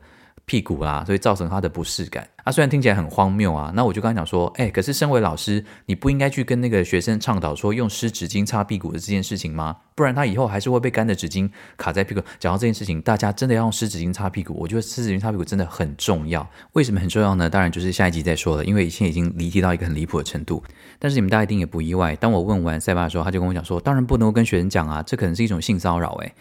[0.52, 2.52] 屁股啦，所以造成他的不适感啊。
[2.52, 9.74] 虽然听起来很荒谬啊，那我就跟他讲说，哎，可是身为老师，你不应该去跟那个学生倡导说用湿纸巾擦屁股的这件事情吗？
[9.94, 12.20] 不然他以后还是会被干的纸巾卡在屁股。
[12.38, 16.46] 讲到这件事情，大家真的要用湿纸巾擦屁股，我觉得湿纸巾擦屁股真的很重要。
[16.74, 17.48] 为什么很重要呢？
[17.48, 20.62] 当然就是下一集再说了，因为以前已经离题到一个很离谱的程度。
[20.98, 26.34] 但是你们大家一定也不意外，当我问完塞巴的时候，他就跟我讲说，当然不能够跟学生讲啊，这可能是一种性骚扰，哎。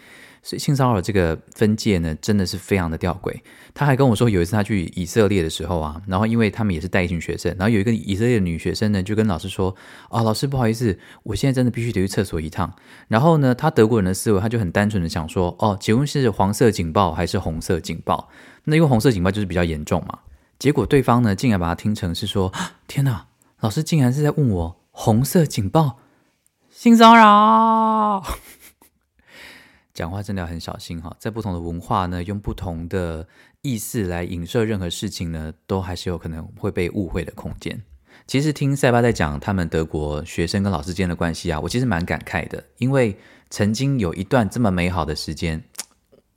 [0.44, 3.34] 所以性骚扰这个分界呢，真的是非常的吊诡。
[3.74, 9.76] 他还跟我说，有一次他去以色列的时候啊，然后因为他们也是带一群学生，然后有一个以色列的女学生呢，就跟老师说
[10.10, 12.74] ：“啊，老师不好意思，我现在真的必须得去厕所一趟。”
[13.08, 18.30] 然后呢，他德国人的思维，他就很单纯的想说：“哦，请问是黄色警报还是红色警报？
[18.64, 20.20] 那因为红色警报就是比较严重嘛。”
[20.58, 22.52] 结果对方呢，竟然把它听成是说
[22.88, 23.28] ：“天哪，
[23.60, 25.98] 老师竟然是在问我红色警报，
[26.70, 28.24] 性骚扰。”
[30.02, 33.28] 讲话真的要很小心哈，在不同的文化呢，用不同的
[33.62, 37.80] 意思来影射任何事情呢，都还是有可能会被误会的空间。
[38.26, 43.16] 其实听塞巴在讲他们德国学生跟老师间的关系啊，我其实蛮感慨的，因为
[43.52, 45.64] 曾经有一段这么美好的时间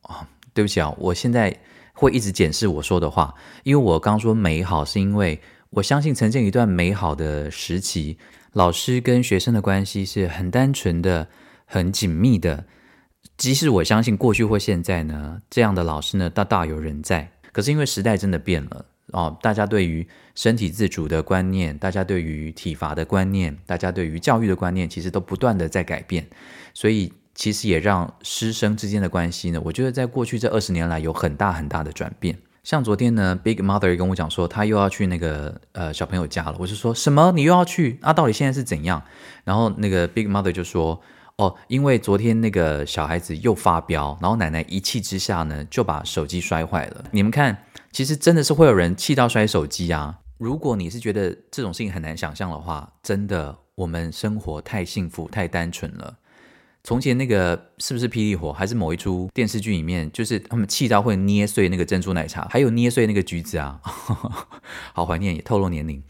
[0.02, 1.58] 啊， 对不起啊，我现在
[1.94, 8.18] 会一直检视我说的话，因为我刚说美好，是因为我相信曾经一段美好的时期，
[8.52, 11.26] 老师跟学生的关系是很单纯的、
[11.64, 12.66] 很紧密的。
[13.36, 17.30] 即使我相信过去或现在呢，这样的老师呢，大大有人在。
[17.52, 26.26] 可是因为时代真的变了哦，大家对于身体自主的观念，大家对于体罚的观念，大家对于教育的观念，其实都不断的在改变。
[26.72, 32.36] 所以其实也让师生之间的关系呢，我觉得在过去这二十年来有很大很大的转变。
[32.62, 36.56] 像昨天呢，Big Mother 跟我讲说，他又要去那个呃小朋友家了。
[36.58, 37.32] 我就说什么？
[37.32, 37.98] 你又要去？
[38.00, 39.02] 那、啊、到底现在是怎样？
[39.44, 41.00] 然后那个 Big Mother 就说。
[41.38, 47.04] 哦，因为昨天那个小孩子又发飙，然后奶奶一气之下呢，就把手机摔坏了。
[47.10, 50.20] 你们看，其实真的是会有人气到摔手机啊！
[50.38, 56.18] 如果你是觉得这种事情很难想象的话，真的，我们生活太幸福、太单纯了。
[56.84, 63.80] 从前那个是不是霹雳火，还是某一出电视剧里面，就是他们气到会捏碎那个珍珠奶茶，还有捏碎那个橘子啊，
[64.94, 66.00] 好怀念，也透露年龄。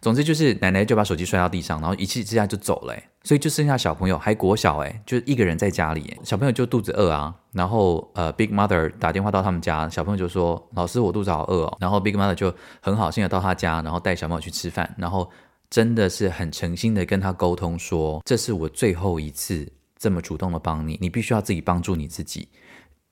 [0.00, 15.28] 总之就是奶奶就把手机摔到地上，然后一气之下就走了，所以就剩下小朋友还国小哎，就一个人在家里，小朋友就肚子饿啊，然后呃，Big Mother 打电话到他们家，小朋友就说：“老师，我肚子好饿哦。”然后 Big Mother 就很好心的到他家，然后带小朋友去吃饭，然后
[15.68, 22.48] 真的是很诚心的跟他沟通说：“这是我最后一次这么主动的帮你，你必须要自己帮助你自己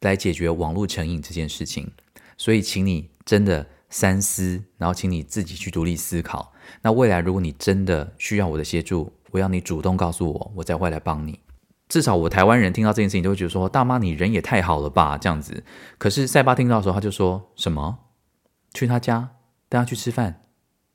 [0.00, 1.90] 来解决网络成瘾这件事情，
[2.36, 6.52] 所以请你真的。”三思，然后请你自己去独立思考。
[6.82, 11.38] 那未来如果你真的需要我的协助，我要你主动告诉我，我再会来帮你。
[11.88, 15.62] 至少我台湾人听到这件事情都会觉得说：“大妈，你人也太好了吧？”这样子。
[15.98, 17.98] 可是塞巴听到的时候，他就说什么
[18.74, 19.30] ：“去他家
[19.68, 20.40] 带他去吃饭？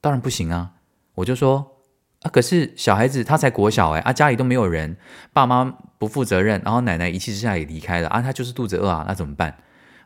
[0.01, 0.73] 当然不行啊！
[1.15, 1.77] 我就说
[2.23, 4.97] 啊，可是小孩子他才国小哎，啊家里都没有人，
[5.31, 5.63] 爸妈
[5.97, 9.55] 不负责任，然后奶奶一气之下也离开了啊，他就是肚子饿啊，那怎么办？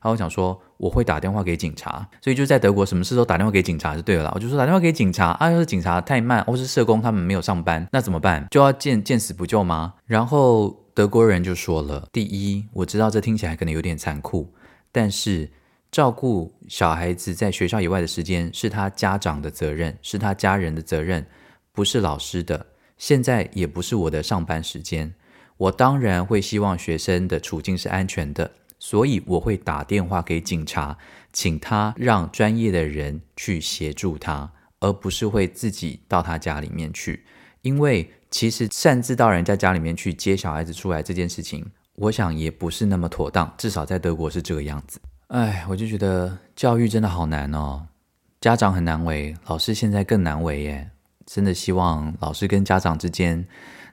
[0.05, 4.31] 然后我想说我会打电话给警察，所以就在德国什么事都打电话给警察就对了。
[4.35, 8.45] 我就说打电话给警察啊，要是警察太慢，或是社工他们没有上班，那怎么办？
[8.51, 9.95] 就要见见死不救吗？
[10.05, 14.53] 然后德国人就说了，第一，我知道这听起来可能有点残酷，
[14.91, 15.49] 但是。
[15.91, 21.25] 照顾小孩子在学校以外的时间是他家长的责任，是他家人的责任，
[21.71, 22.65] 不是老师的。
[22.97, 25.13] 现在也不是我的上班时间，
[25.55, 28.51] 我当然会希望学生的处境是安全的，
[28.87, 30.95] 所以我会打电话给警察，
[31.33, 34.47] 请他让专业的人去协助他，
[34.79, 37.25] 而不是会自己到他家里面去。
[37.63, 44.99] 因为其实擅自到人家家里面去接小孩子出来这件事情，我想也不是那么妥当，至少在德国是这个样子。
[45.29, 47.87] 哎，我就觉得教育真的好难哦，
[48.39, 50.87] 家长很难为，老师现在更难为耶。
[51.25, 53.43] 真的希望老师跟家长之间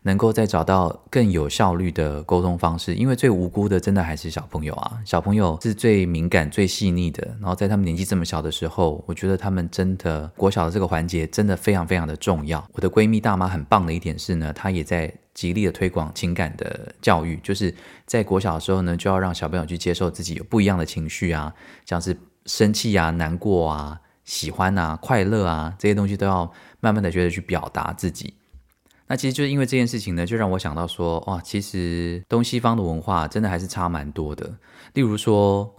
[0.03, 7.27] 能够再找到更有效率的沟通方式，因为最无辜的真的还是小朋友啊，小朋友是最敏感、最细腻的。
[7.41, 12.65] 然后在他们年纪这么小的时候，我觉得他们真的国小的这个环节真的非常非常的重要。
[12.73, 15.13] 我的闺蜜大妈很棒的一点是呢，她也在。
[15.35, 21.51] 极力的推广情感的教育，就是在国小的时候呢，就要让小朋友去接受自己有不一样的情绪啊，
[21.87, 28.35] 像是生气啊、难过啊、喜欢啊、快乐啊这些东西，都要慢慢的学着去表达自己。
[29.13, 34.51] 那其实就是因为这件事情呢，就让我想到说，哇，其实东西方的文化真的还是差蛮多的。
[34.95, 35.71] 例如说，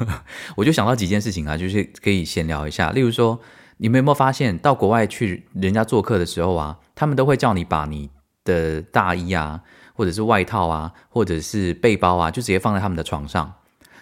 [0.56, 2.90] 我就想到几件事情啊，就是可以闲聊一下。
[2.92, 3.38] 例如说，
[3.76, 8.08] 你们有没有发现，到国外去人家做客的时候啊，他们都会叫你把你。
[8.44, 9.60] 的大衣啊，
[9.92, 13.52] 或者是外套啊，或者是背包啊，就直接放在他们的床上。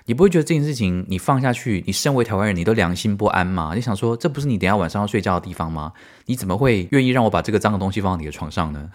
[0.07, 3.73] 你不会觉得这件事情你放下去，你身为台湾人，你都良心不安吗？
[3.75, 5.93] 你想说，这不是你等下晚上要睡觉的地方吗？
[6.27, 8.89] 你怎么会愿意让我把这个脏的东西放到你的床上呢？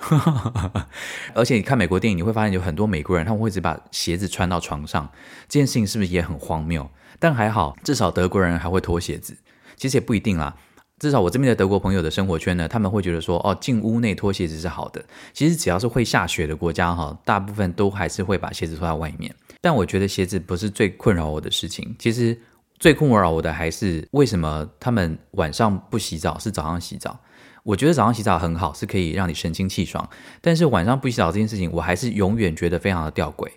[1.36, 5.10] 而且你看美国电影，你会发现有很多美国人他们会只把鞋子穿到床上，
[5.50, 6.90] 这件事情是不是也很荒谬？
[7.20, 9.38] 但还好，至少德国人还会脱鞋子。
[9.76, 10.56] 其实也不一定啦。
[10.98, 15.04] 至少我这边的德国朋友的生活圈呢，他们会觉得说，哦，进屋内脱鞋子是好的。
[15.34, 19.34] 其实只要是会下雪的国家哈，大部分都还是会把鞋子脱在外面。
[19.62, 21.96] 但我觉得鞋子不是最困扰我的事情。
[21.98, 22.38] 其实
[22.80, 27.20] 最困扰我的还是为什么他们晚上不洗澡，是早上洗澡。
[27.64, 30.10] 我觉得早上洗澡很好，是可以让你神清气爽。
[30.42, 33.48] 但是晚上不洗澡这件事情，我还是永远觉得非常的吊诡。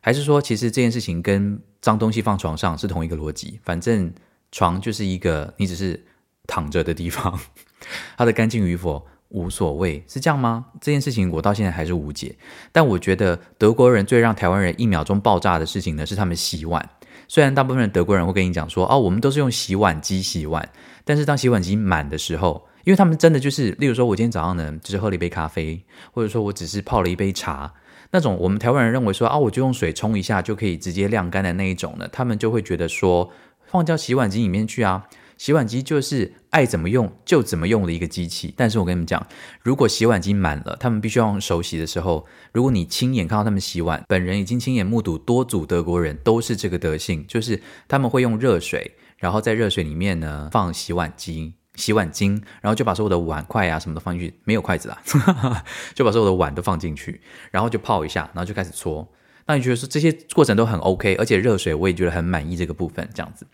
[0.00, 3.60] 还是说，其实这件事情跟脏东西放床上是同一个逻辑？
[3.62, 4.12] 反正
[4.50, 6.04] 床就是一个，你只是。
[6.46, 7.38] 躺着的地方，
[8.16, 10.66] 它的干净与否无所谓，是这样吗？
[10.80, 12.36] 这件事情我到现在还是无解。
[12.70, 16.88] 但我觉得德国人最让台湾人一秒钟爆炸的事情呢，是他们洗碗。
[17.28, 20.68] 虽然大部分的德国人会跟你讲说，哦，我们都是用洗碗机洗碗，
[21.04, 25.80] 但是当洗碗机满的时候，因为他们真的就是，例如说，我今天早上呢，只是喝了一杯咖啡，
[26.12, 27.72] 或者说我只是泡了一杯茶，
[28.10, 33.30] 那种我们台湾人认为说，啊，我就用水冲一下就可以直接晾干的那一种呢，他们就会觉得说，
[33.66, 35.06] 放到洗碗机里面去啊。
[35.40, 39.26] 洗碗机就是爱怎么用就怎么用的一个机器，但是我跟你们讲，
[39.62, 55.02] 如果洗碗机满了，他们必须要用手洗的时候，如果你亲眼看到他们洗碗，本人已经亲眼目睹多组德国人都是这个德性，就是他们会用热水，然后在热水里面呢放洗碗机、洗碗精，然后就把所有的碗筷啊什么的放进去，没有筷子啦，
[55.96, 57.18] 就把所有的碗都放进去，
[57.50, 59.10] 然后就泡一下，然后就开始搓。
[59.46, 63.46] 那你觉得说这些过程都很 OK，而且热水我也觉得很满意这个部分，这样子。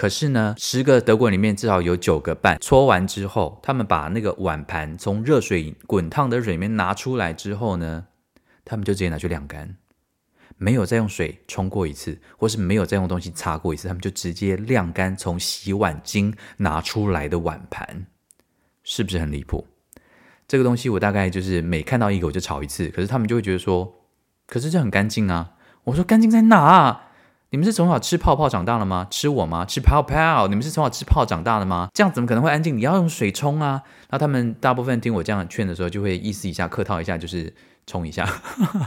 [0.00, 8.06] 可是呢，十个德国人里面至少有九个半搓完之后，他们把那个碗盘从热水滚烫的水里面拿出来之后呢，
[8.64, 9.76] 他们就直接拿去晾干，
[10.56, 18.06] 没有再用水冲过一次，或是没有再用东西擦过一次，他们就直接晾干从洗碗巾拿出来的碗盘，
[18.82, 19.66] 是不是很离谱？
[20.48, 24.06] 这个东西我大概就是每看到一个我就吵一次，可是他们就会觉得说，
[24.46, 25.56] 可是这很干净啊。
[25.84, 27.09] 我说干净在哪啊？
[27.52, 29.08] 你们是从小吃泡泡长大的吗？
[29.10, 29.64] 吃我吗？
[29.64, 30.46] 吃泡泡？
[30.46, 31.88] 你们是从小吃泡长大的吗？
[31.92, 32.76] 这样怎么可能会安静？
[32.78, 33.82] 你要用水冲啊！
[34.10, 37.52] 那他们大部分听我这样劝的时候，就会意思一下，客套一下，就是
[37.88, 38.24] 冲一下。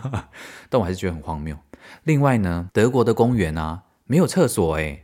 [0.69, 1.57] 但我还是觉得很荒谬。
[2.03, 5.03] 另外呢，德国的公园啊，没有厕所诶，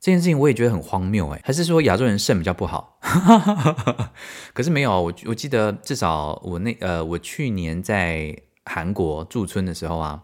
[0.00, 2.98] 这件事情我也觉得很荒谬诶，还是说亚洲人肾比较不好？
[4.52, 10.20] 可是没有，我我记得至少我那呃，我去年在韩国驻村的时候啊。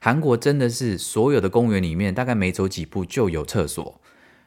[0.00, 4.00] 韩国真的是所有的公园里面，大概每走几步就有厕所，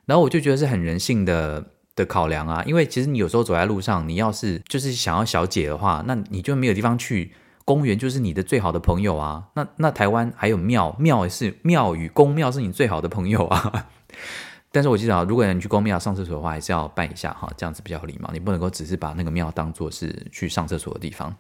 [0.06, 2.64] 然后我就觉得是很人性的的考量啊。
[2.66, 7.34] 因为其实你有时候走在路上，你要是就是想要小解的话，那你就没有地方去，
[7.66, 9.48] 公园就是你的最好的朋友啊。
[9.56, 13.88] 那那台湾还有庙，庙是庙宇，公庙是你最好的朋友啊。
[14.72, 18.30] 但是我记得啊，如果你去公庙上厕所的话，还是要拜一下哈，这样子比较礼貌。
[18.32, 21.36] 你不能够只是把那个庙当做是去上厕所的地方。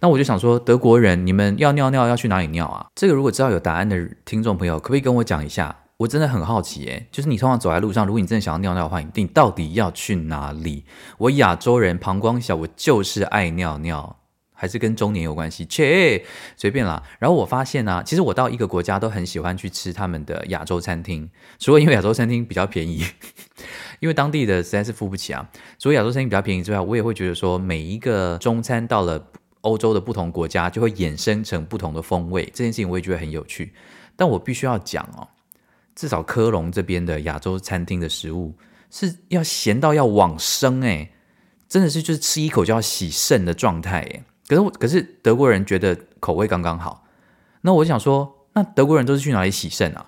[0.00, 2.86] 那我就想说，德国人你们要尿尿要去哪里尿啊？
[2.94, 5.76] 这个如果知道有答案的听众朋友，可不可以跟我讲一下？
[5.98, 10.84] 我真的很好奇诶，就是你通常走在路上，如果你真的想要尿尿的话，你到底要去哪里？
[11.18, 14.16] 我亚洲人膀胱小，我就是爱尿尿。
[14.62, 16.24] 还是跟中年有关系，切，
[16.56, 17.02] 随便啦。
[17.18, 23.04] 然后我发现呢、啊，其实我到一个国家都很喜欢去吃他们的亚洲餐厅，除了因为亚洲餐厅比较便宜，
[23.98, 25.50] 因为当地的实在是付不起啊。
[25.80, 29.20] 除了亚洲餐厅比较便宜之外，我也会觉得说，每一个中餐到了
[29.62, 32.44] 欧洲的不同国家，就会衍生成不同的风味。
[32.54, 33.72] 这件事情我也觉得很有趣。
[34.14, 35.26] 但我必须要讲哦，
[35.96, 38.54] 至少科隆这边的亚洲餐厅的食物
[38.92, 41.10] 是要咸到要往生诶，
[41.68, 44.22] 真的是就是吃一口就要洗肾的状态诶。
[44.54, 47.04] 可是，可是德国人觉得口味刚刚好。
[47.62, 50.06] 那我想说，那德国人都是去哪里洗肾啊？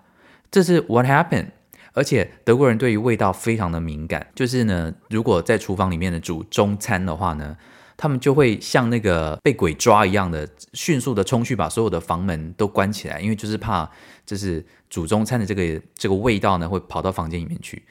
[0.51, 1.47] 这是 what happened。
[1.93, 7.57] 而且德国人对于味道非常的敏感，就是呢，如果在厨房里面的煮中餐的话呢，
[7.97, 13.89] 他们就会像那个被鬼抓一样的，迅速的冲去把所有的房门都关起来，因为就是怕，
[14.27, 17.85] 就是煮中餐的这个这个味道呢会跑到房间里面去。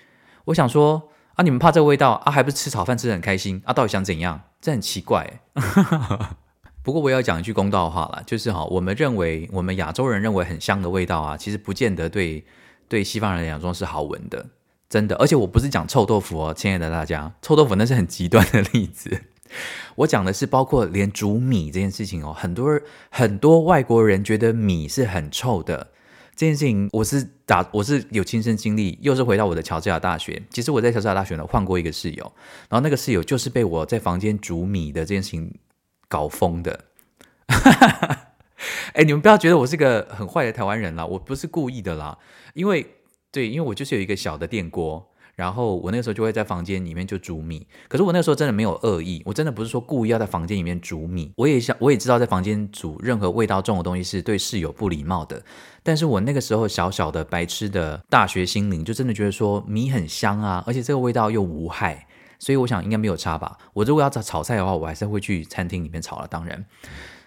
[0.46, 1.10] 我想说。
[1.36, 1.42] 啊！
[1.42, 2.32] 你们怕这个味道啊？
[2.32, 3.74] 还不是吃炒饭吃的很开心啊？
[3.74, 4.40] 到底想怎样？
[4.62, 5.42] 这很奇怪。
[6.84, 12.44] 不过我要讲一句公道话了，就是哈，我们认为我们亚洲人认为很香的味道啊，其实不见得对
[12.90, 14.46] 对西方人来讲是好闻的，
[14.90, 15.16] 真的。
[15.16, 19.18] 而且我不是讲臭豆腐哦，亲爱的大家，臭豆腐那是很极端的例子。
[19.96, 22.80] 我讲的是包括连煮米这件事情哦，很多
[23.10, 25.92] 很多外国人觉得米是很臭的。
[26.36, 30.42] 这件事情我是打我是有亲身经历，又是回到我的乔治亚大学。
[30.50, 32.34] 其实我在乔治亚大学呢换过一个室友，
[32.68, 35.54] 然后那个室友就是被我在房间煮米的这件事情
[36.14, 36.86] 搞疯的。
[38.94, 42.20] 哎，你们不要觉得我是个很坏的台湾人啦，我不是故意的啦，
[42.54, 42.86] 因为
[43.32, 45.10] 对，因为我就是有一个小的电锅。
[45.36, 51.34] 然后我那个时候就会在房间里面就煮米，可是我那个时候真的没有恶意，我真的不是说故意要在房间里面煮米。
[51.36, 55.42] 我也想，我也知道在房间煮任何味道重的东西是对室友不礼貌的。
[55.82, 62.06] 但是我那个时候小小的白痴的大学心灵，就真的觉得说米很香啊，而且这个味道又无害，
[62.44, 63.58] 所以我想应该没有差吧。
[63.72, 66.62] 我如果要炒炒菜的话，我还是会去餐厅里面炒了，当然。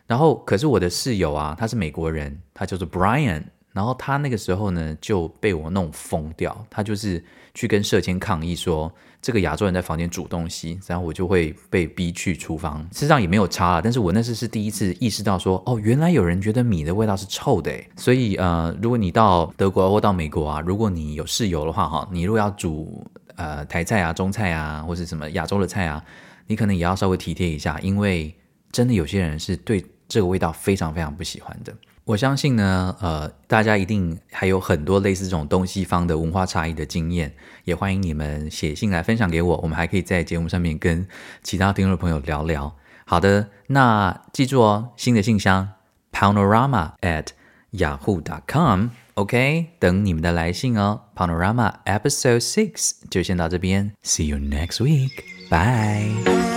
[0.07, 3.43] 然后可是我的室友啊，他是美国人，他叫做 Brian。
[3.73, 7.23] 然后他那个时候呢就被我弄疯掉，他就是
[7.55, 8.91] 去跟社监抗议说，
[9.21, 12.83] 这个亚洲人在房间煮东西，然后我就会被逼去厨房。
[12.93, 17.71] 事实上也没有差了，但是我那次是第一次意识到说，哦，原来有人觉得米的味道是臭的。
[17.97, 23.07] 所以呃，如果你到德国或到美国啊，如果你有室友的话哈，你如果要煮
[23.37, 26.05] 呃台菜啊、中菜啊，或是什么亚洲的菜啊，
[26.47, 28.35] 你可能也要稍微体贴一下，因为
[28.73, 31.73] 真的有些人是对这个味道非常非常不喜欢的。
[32.05, 37.35] 我相信呢，呃，大家一定还有很多类似这种东西方的文化差异的经验，
[37.65, 41.09] 也欢迎你们写信来分享给我，我们还可以在节目上面跟
[41.43, 42.77] 其他听众朋友聊聊。
[43.05, 45.71] 好的，那记住哦，新的信箱
[46.13, 51.01] ，Panorama@Yahoo.com OK，等你们的来信哦。
[51.17, 56.56] Panorama Episode Six 就先到这边，See you next week，bye。